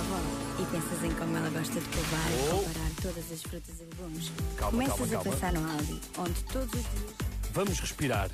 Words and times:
avó 0.00 0.18
e 0.58 0.64
pensas 0.66 1.04
em 1.04 1.10
como 1.14 1.36
ela 1.36 1.50
gosta 1.50 1.80
de 1.80 1.88
provar 1.88 2.26
Oh. 2.30 2.56
e 2.62 2.64
comparar 2.64 2.90
todas 3.02 3.32
as 3.32 3.42
frutas 3.42 3.74
e 3.80 3.84
legumes. 3.84 4.32
Calma, 4.56 4.70
Começas 4.72 4.96
calma, 4.98 5.06
a 5.06 5.10
calma. 5.10 5.30
pensar 5.32 5.52
no 5.52 5.70
Aldi, 5.70 6.00
onde 6.18 6.44
todos 6.44 6.66
os 6.74 6.80
dias. 6.90 7.14
Vamos 7.52 7.80
respirar. 7.80 8.30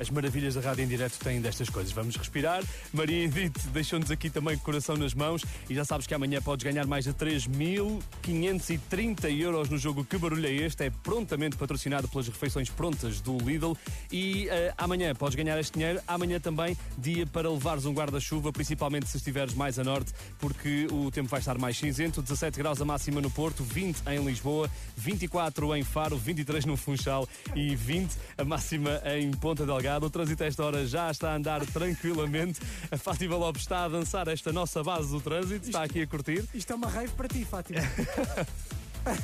As 0.00 0.08
maravilhas 0.08 0.54
da 0.54 0.62
rádio 0.62 0.82
em 0.82 0.88
direto 0.88 1.18
têm 1.18 1.42
destas 1.42 1.68
coisas. 1.68 1.92
Vamos 1.92 2.16
respirar. 2.16 2.64
Maria 2.90 3.24
Edith 3.24 3.68
deixou-nos 3.70 4.10
aqui 4.10 4.30
também 4.30 4.56
coração 4.56 4.96
nas 4.96 5.12
mãos 5.12 5.44
e 5.68 5.74
já 5.74 5.84
sabes 5.84 6.06
que 6.06 6.14
amanhã 6.14 6.40
podes 6.40 6.64
ganhar 6.64 6.86
mais 6.86 7.04
de 7.04 7.12
3.530 7.12 9.38
euros 9.38 9.68
no 9.68 9.76
jogo 9.76 10.02
Que 10.02 10.16
Barulho 10.16 10.46
é 10.46 10.52
Este? 10.52 10.84
É 10.84 10.90
prontamente 10.90 11.58
patrocinado 11.58 12.08
pelas 12.08 12.28
refeições 12.28 12.70
prontas 12.70 13.20
do 13.20 13.36
Lidl 13.36 13.76
e 14.10 14.48
eh, 14.48 14.72
amanhã 14.78 15.14
podes 15.14 15.34
ganhar 15.34 15.60
este 15.60 15.74
dinheiro. 15.74 16.00
Amanhã 16.08 16.40
também 16.40 16.74
dia 16.96 17.26
para 17.26 17.50
levares 17.50 17.84
um 17.84 17.92
guarda-chuva, 17.92 18.50
principalmente 18.50 19.06
se 19.06 19.18
estiveres 19.18 19.52
mais 19.52 19.78
a 19.78 19.84
norte, 19.84 20.14
porque 20.38 20.86
o 20.90 21.10
tempo 21.10 21.28
vai 21.28 21.40
estar 21.40 21.58
mais 21.58 21.76
cinzento. 21.76 22.22
17 22.22 22.56
graus 22.56 22.80
a 22.80 22.86
máxima 22.86 23.20
no 23.20 23.30
Porto, 23.30 23.62
20 23.62 24.04
em 24.08 24.24
Lisboa, 24.24 24.70
24 24.96 25.76
em 25.76 25.84
Faro, 25.84 26.16
23 26.16 26.64
no 26.64 26.78
Funchal 26.78 27.28
e 27.54 27.76
20 27.76 28.16
a 28.38 28.44
máxima 28.44 29.02
em 29.04 29.30
Ponta 29.32 29.66
Delgada. 29.66 29.89
O 29.98 30.10
trânsito 30.10 30.42
a 30.42 30.46
esta 30.46 30.64
hora 30.64 30.86
já 30.86 31.10
está 31.10 31.32
a 31.32 31.36
andar 31.36 31.64
tranquilamente. 31.66 32.60
A 32.90 32.96
Fátima 32.96 33.36
Lopes 33.36 33.62
está 33.62 33.84
a 33.84 33.88
dançar 33.88 34.28
esta 34.28 34.52
nossa 34.52 34.82
base 34.82 35.10
do 35.10 35.20
trânsito, 35.20 35.66
está 35.66 35.82
aqui 35.84 36.02
a 36.02 36.06
curtir. 36.06 36.44
Isto 36.54 36.72
é 36.72 36.76
uma 36.76 36.88
raiva 36.88 37.12
para 37.16 37.28
ti, 37.28 37.44
Fátima. 37.44 37.80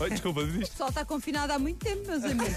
Oi, 0.00 0.08
desculpa, 0.10 0.42
diz. 0.44 0.68
O 0.68 0.70
pessoal 0.70 0.88
está 0.88 1.04
confinado 1.04 1.52
há 1.52 1.58
muito 1.58 1.84
tempo, 1.84 2.06
meus 2.06 2.24
amigos. 2.24 2.48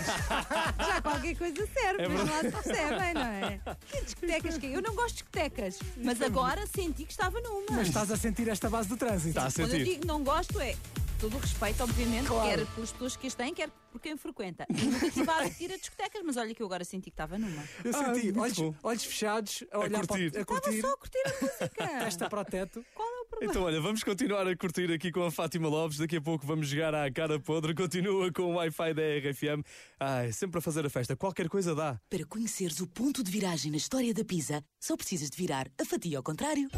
Já 0.77 1.01
qualquer 1.01 1.35
coisa 1.35 1.67
serve, 1.73 2.03
É 2.03 2.07
mas 2.07 2.29
lá 2.29 2.39
se 2.39 2.51
percebem, 2.51 3.13
não 3.13 3.21
é? 3.21 3.59
Que 3.91 4.01
discotecas 4.05 4.57
que 4.57 4.65
Eu 4.67 4.81
não 4.81 4.95
gosto 4.95 5.09
de 5.09 5.13
discotecas, 5.15 5.79
mas 5.97 6.21
agora 6.21 6.65
senti 6.73 7.03
que 7.03 7.11
estava 7.11 7.41
numa. 7.41 7.65
Mas 7.71 7.87
estás 7.89 8.09
a 8.09 8.15
sentir 8.15 8.47
esta 8.47 8.69
base 8.69 8.87
do 8.87 8.95
trânsito. 8.95 9.29
Está 9.37 9.47
a 9.47 9.51
Quando 9.51 9.73
eu 9.73 9.79
sentir. 9.79 9.95
digo 9.95 10.07
não 10.07 10.23
gosto, 10.23 10.59
é 10.61 10.75
todo 11.19 11.35
o 11.35 11.39
respeito, 11.39 11.83
obviamente, 11.83 12.27
Claro. 12.27 12.47
quer 12.49 12.65
pelas 12.73 12.91
pessoas 12.91 13.15
que 13.15 13.27
as 13.27 13.35
têm, 13.35 13.53
quer 13.53 13.69
por 13.91 13.99
quem 13.99 14.15
frequenta. 14.17 14.65
Eu 14.69 14.85
nunca 14.91 15.07
estive 15.07 15.29
a 15.29 15.45
ir 15.59 15.73
a 15.73 15.77
discotecas, 15.77 16.21
mas 16.23 16.37
olha 16.37 16.55
que 16.55 16.61
eu 16.61 16.65
agora 16.65 16.83
senti 16.85 17.05
que 17.05 17.09
estava 17.09 17.37
numa. 17.37 17.63
Eu 17.83 17.91
Ah, 17.95 18.13
senti 18.13 18.37
olhos, 18.39 18.75
olhos 18.83 19.03
fechados 19.03 19.63
a 19.71 19.79
olhar 19.79 20.05
curtir. 20.07 20.31
para, 20.31 20.39
a 20.39 20.41
Estava 20.41 20.45
curtir, 20.61 20.81
só 20.81 20.93
a 20.93 20.97
curtir 20.97 21.19
a 21.25 21.29
música. 21.41 21.69
testa 21.99 22.29
para 22.29 22.41
o 22.41 22.45
teto. 22.45 22.85
Qual 22.93 23.07
é 23.07 23.21
o 23.21 23.25
problema? 23.25 23.51
Então, 23.51 23.63
olha, 23.63 23.81
vamos 23.81 24.03
continuar 24.03 24.47
a 24.47 24.55
curtir 24.55 24.91
aqui 24.91 25.11
com 25.11 25.23
a 25.25 25.31
Fátima 25.31 25.67
Lopes. 25.67 25.97
Daqui 25.97 26.15
a 26.17 26.21
pouco 26.21 26.45
vamos 26.47 26.67
jogar 26.69 26.95
à 26.95 27.11
cara 27.11 27.39
podre. 27.39 27.73
Continua 27.75 28.31
com 28.31 28.43
o 28.43 28.53
Wi-Fi 28.55 28.93
da 28.93 29.01
RFM. 29.01 29.63
Ai, 29.99 30.31
sempre 30.31 30.59
a 30.59 30.61
fazer 30.61 30.85
a 30.85 30.89
festa. 30.89 31.15
Qualquer 31.15 31.49
coisa 31.49 31.75
dá. 31.75 31.99
Para 32.09 32.25
conheceres 32.25 32.79
o 32.79 32.87
ponto 32.87 33.23
de 33.23 33.31
viragem 33.31 33.71
na 33.71 33.77
história 33.77 34.13
da 34.13 34.23
pizza, 34.23 34.63
só 34.79 34.95
precisas 34.95 35.29
de 35.29 35.37
virar 35.37 35.67
a 35.79 35.83
fatia 35.85 36.17
ao 36.17 36.23
contrário. 36.23 36.69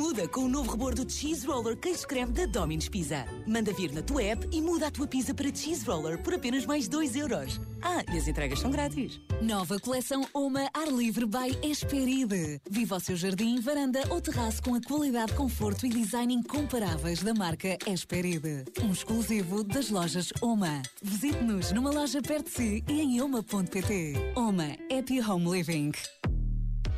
Muda 0.00 0.26
com 0.26 0.44
o 0.44 0.48
novo 0.48 0.70
rebordo 0.70 1.04
Cheese 1.06 1.46
Roller 1.46 1.76
Queijo 1.76 2.08
Creme 2.08 2.32
da 2.32 2.46
Domino's 2.46 2.88
Pizza. 2.88 3.26
Manda 3.46 3.70
vir 3.70 3.92
na 3.92 4.00
tua 4.00 4.22
app 4.22 4.48
e 4.50 4.58
muda 4.62 4.86
a 4.86 4.90
tua 4.90 5.06
pizza 5.06 5.34
para 5.34 5.54
Cheese 5.54 5.84
Roller 5.84 6.16
por 6.22 6.32
apenas 6.32 6.64
mais 6.64 6.88
2 6.88 7.16
euros. 7.16 7.60
Ah, 7.82 8.02
e 8.10 8.16
as 8.16 8.26
entregas 8.26 8.60
são 8.60 8.70
grátis. 8.70 9.20
Nova 9.42 9.78
coleção 9.78 10.26
Oma 10.32 10.70
Ar 10.72 10.88
Livre 10.88 11.26
by 11.26 11.54
Esperide. 11.62 12.62
Viva 12.70 12.96
o 12.96 13.00
seu 13.00 13.14
jardim, 13.14 13.60
varanda 13.60 14.00
ou 14.08 14.22
terraço 14.22 14.62
com 14.62 14.74
a 14.74 14.80
qualidade, 14.80 15.34
conforto 15.34 15.84
e 15.84 15.90
design 15.90 16.32
incomparáveis 16.32 17.22
da 17.22 17.34
marca 17.34 17.76
Esperide. 17.86 18.64
Um 18.82 18.92
exclusivo 18.92 19.62
das 19.62 19.90
lojas 19.90 20.32
Oma. 20.40 20.80
Visite-nos 21.02 21.72
numa 21.72 21.90
loja 21.90 22.22
perto 22.22 22.46
de 22.46 22.52
si 22.52 22.84
e 22.88 23.02
em 23.02 23.20
oma.pt. 23.20 24.14
Oma 24.34 24.78
Happy 24.90 25.20
Home 25.20 25.50
Living. 25.50 25.92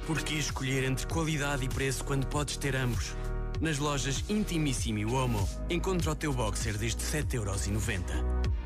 Por 0.06 0.20
que 0.20 0.34
escolher 0.34 0.83
entre 0.83 1.06
qualidade 1.06 1.64
e 1.64 1.69
preço 1.69 2.05
quando 2.05 2.27
podes 2.27 2.56
ter 2.56 2.75
ambos? 2.75 3.14
Nas 3.61 3.78
lojas 3.78 4.25
Intimissimi 4.28 5.05
Homo, 5.05 5.48
encontra 5.70 6.11
o 6.11 6.14
teu 6.17 6.33
boxer 6.33 6.77
desde 6.77 7.00
7,90€. 7.00 8.03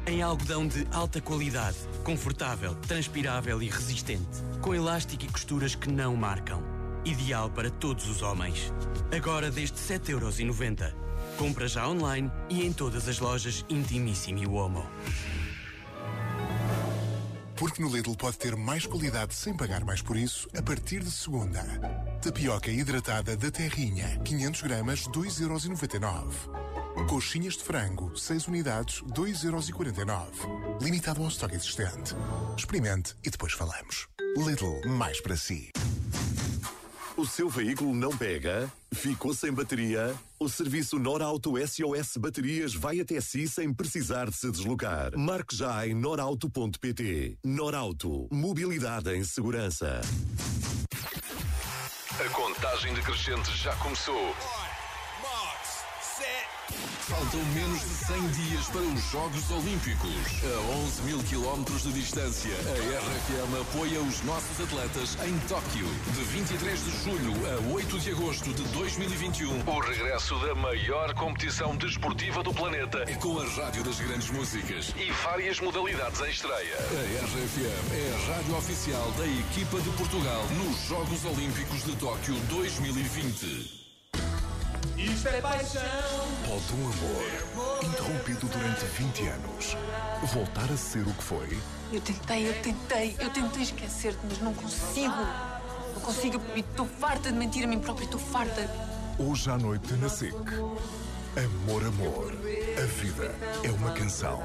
Em 0.06 0.22
algodão 0.22 0.66
de 0.66 0.86
alta 0.92 1.20
qualidade, 1.20 1.76
confortável, 2.02 2.74
transpirável 2.76 3.60
e 3.60 3.68
resistente, 3.68 4.42
com 4.62 4.74
elástico 4.74 5.24
e 5.24 5.28
costuras 5.28 5.74
que 5.74 5.90
não 5.90 6.16
marcam. 6.16 6.62
Ideal 7.04 7.50
para 7.50 7.68
todos 7.68 8.08
os 8.08 8.22
homens. 8.22 8.72
Agora 9.14 9.50
desde 9.50 9.76
7,90€. 9.76 10.94
Compra 11.36 11.68
já 11.68 11.86
online 11.86 12.30
e 12.48 12.64
em 12.64 12.72
todas 12.72 13.06
as 13.08 13.18
lojas 13.18 13.62
Intimissimi 13.68 14.46
Homo. 14.46 14.86
Porque 17.56 17.82
no 17.82 17.88
Lidl 17.88 18.14
pode 18.14 18.36
ter 18.36 18.54
mais 18.54 18.86
qualidade 18.86 19.34
sem 19.34 19.56
pagar 19.56 19.82
mais 19.84 20.02
por 20.02 20.16
isso, 20.16 20.48
a 20.56 20.62
partir 20.62 21.02
de 21.02 21.10
segunda. 21.10 21.62
Tapioca 22.20 22.70
hidratada 22.70 23.36
da 23.36 23.50
Terrinha, 23.50 24.18
500 24.24 24.62
gramas, 24.62 25.08
2,99€. 25.08 27.06
Coxinhas 27.08 27.54
de 27.54 27.62
frango, 27.64 28.16
6 28.16 28.48
unidades, 28.48 29.02
2,49€. 29.02 30.82
Limitado 30.82 31.22
ao 31.22 31.28
estoque 31.28 31.54
existente. 31.54 32.14
Experimente 32.56 33.14
e 33.24 33.30
depois 33.30 33.52
falamos. 33.52 34.06
Lidl, 34.36 34.88
mais 34.88 35.20
para 35.20 35.36
si. 35.36 35.70
O 37.16 37.24
seu 37.24 37.48
veículo 37.48 37.94
não 37.94 38.14
pega? 38.14 38.70
Ficou 38.92 39.32
sem 39.32 39.50
bateria? 39.50 40.14
O 40.38 40.50
serviço 40.50 40.98
Norauto 40.98 41.54
SOS 41.66 42.18
Baterias 42.18 42.74
vai 42.74 43.00
até 43.00 43.18
si 43.22 43.48
sem 43.48 43.72
precisar 43.72 44.28
de 44.28 44.36
se 44.36 44.50
deslocar. 44.50 45.16
Marque 45.16 45.56
já 45.56 45.86
em 45.86 45.94
norauto.pt. 45.94 47.38
Norauto. 47.42 48.28
Mobilidade 48.30 49.16
em 49.16 49.24
segurança. 49.24 50.02
A 52.20 52.28
contagem 52.28 52.92
decrescente 52.92 53.50
já 53.56 53.74
começou. 53.76 54.34
Faltam 56.72 57.40
menos 57.54 57.80
de 57.80 57.94
100 58.06 58.28
dias 58.30 58.66
para 58.66 58.80
os 58.80 59.10
Jogos 59.12 59.50
Olímpicos. 59.52 60.10
A 60.42 60.60
11 60.86 61.02
mil 61.02 61.22
quilómetros 61.22 61.84
de 61.84 61.92
distância, 61.92 62.50
a 62.50 62.72
RFM 62.98 63.60
apoia 63.60 64.00
os 64.00 64.22
nossos 64.24 64.60
atletas 64.60 65.16
em 65.24 65.38
Tóquio. 65.46 65.86
De 65.86 66.24
23 66.24 66.84
de 66.84 67.04
julho 67.04 67.32
a 67.46 67.72
8 67.72 67.98
de 68.00 68.10
agosto 68.10 68.52
de 68.52 68.62
2021. 68.64 69.68
O 69.68 69.78
regresso 69.78 70.36
da 70.40 70.56
maior 70.56 71.14
competição 71.14 71.76
desportiva 71.76 72.42
do 72.42 72.52
planeta. 72.52 73.04
É 73.06 73.14
com 73.14 73.38
a 73.38 73.44
Rádio 73.44 73.84
das 73.84 74.00
Grandes 74.00 74.30
Músicas 74.30 74.92
e 74.96 75.12
várias 75.22 75.60
modalidades 75.60 76.20
em 76.20 76.30
estreia. 76.30 76.76
A 76.76 77.24
RFM 77.24 77.92
é 77.94 78.14
a 78.14 78.34
rádio 78.34 78.56
oficial 78.56 79.12
da 79.12 79.26
equipa 79.26 79.80
de 79.80 79.90
Portugal 79.90 80.44
nos 80.56 80.88
Jogos 80.88 81.24
Olímpicos 81.24 81.84
de 81.84 81.94
Tóquio 81.94 82.34
2020. 82.48 83.85
Isto 84.96 85.28
é 85.28 85.40
paixão. 85.42 85.82
Pode 86.46 86.72
um 86.72 86.86
amor, 86.86 87.84
interrompido 87.84 88.46
durante 88.48 88.84
20 88.84 89.28
anos, 89.28 89.76
voltar 90.32 90.72
a 90.72 90.76
ser 90.76 91.06
o 91.06 91.12
que 91.12 91.22
foi? 91.22 91.58
Eu 91.92 92.00
tentei, 92.00 92.48
eu 92.48 92.62
tentei, 92.62 93.16
eu 93.20 93.30
tentei 93.30 93.62
esquecer-te, 93.62 94.18
mas 94.24 94.40
não 94.40 94.54
consigo. 94.54 95.14
Não 95.94 96.00
consigo 96.00 96.40
e 96.54 96.60
estou 96.60 96.86
farta 96.86 97.30
de 97.30 97.36
mentir 97.36 97.64
a 97.64 97.66
mim 97.66 97.78
própria, 97.78 98.06
estou 98.06 98.18
farta. 98.18 98.70
Hoje 99.18 99.50
à 99.50 99.58
noite 99.58 99.92
na 99.94 100.08
SIC. 100.08 100.34
Amor, 100.34 101.84
amor. 101.84 102.32
A 102.82 102.86
vida 102.86 103.34
é 103.62 103.70
uma 103.70 103.92
canção. 103.92 104.42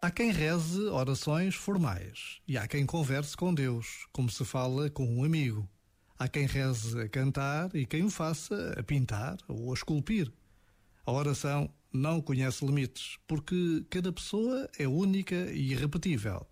Há 0.00 0.10
quem 0.10 0.30
reze 0.30 0.80
orações 0.84 1.56
formais 1.56 2.40
e 2.46 2.56
há 2.56 2.68
quem 2.68 2.86
converse 2.86 3.36
com 3.36 3.52
Deus, 3.52 4.06
como 4.12 4.30
se 4.30 4.44
fala 4.44 4.88
com 4.88 5.04
um 5.04 5.24
amigo. 5.24 5.68
Há 6.20 6.28
quem 6.28 6.44
reze 6.44 7.00
a 7.00 7.08
cantar 7.08 7.74
e 7.74 7.86
quem 7.86 8.04
o 8.04 8.10
faça 8.10 8.74
a 8.78 8.82
pintar 8.82 9.38
ou 9.48 9.70
a 9.70 9.74
esculpir. 9.74 10.30
A 11.06 11.12
oração 11.12 11.72
não 11.90 12.20
conhece 12.20 12.62
limites, 12.62 13.16
porque 13.26 13.86
cada 13.88 14.12
pessoa 14.12 14.68
é 14.78 14.86
única 14.86 15.34
e 15.50 15.72
irrepetível, 15.72 16.46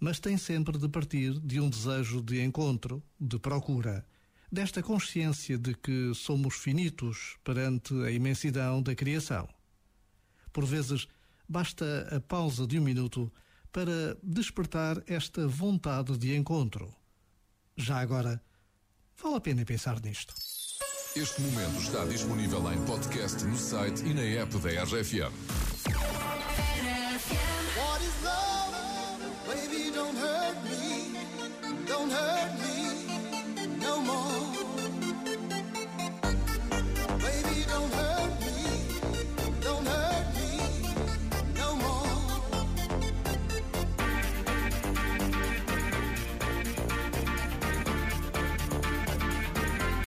mas 0.00 0.18
tem 0.18 0.36
sempre 0.36 0.76
de 0.76 0.88
partir 0.88 1.38
de 1.38 1.60
um 1.60 1.70
desejo 1.70 2.20
de 2.20 2.42
encontro, 2.42 3.00
de 3.20 3.38
procura, 3.38 4.04
desta 4.50 4.82
consciência 4.82 5.56
de 5.56 5.72
que 5.76 6.12
somos 6.16 6.56
finitos 6.56 7.36
perante 7.44 7.94
a 8.02 8.10
imensidão 8.10 8.82
da 8.82 8.92
criação. 8.92 9.48
Por 10.52 10.66
vezes, 10.66 11.06
basta 11.48 12.08
a 12.10 12.20
pausa 12.20 12.66
de 12.66 12.76
um 12.76 12.82
minuto 12.82 13.32
para 13.70 14.18
despertar 14.20 15.00
esta 15.06 15.46
vontade 15.46 16.18
de 16.18 16.34
encontro. 16.34 16.92
Já 17.76 18.00
agora, 18.00 18.42
Vale 19.22 19.36
a 19.36 19.40
pena 19.40 19.64
pensar 19.64 20.00
nisto. 20.02 20.34
Este 21.14 21.40
momento 21.42 21.80
está 21.80 22.04
disponível 22.04 22.72
em 22.72 22.84
podcast 22.84 23.44
no 23.44 23.56
site 23.56 24.02
e 24.02 24.12
na 24.14 24.42
app 24.42 24.58
da 24.58 24.82
RFM. 24.82 25.32
What 27.76 28.02
is 28.02 28.22
love? 28.24 28.74
Baby, 29.46 29.92
don't 29.92 30.18
hurt 30.18 30.56
me. 30.64 31.12
Don't 31.86 32.10
hurt 32.12 32.52
me. 32.54 32.61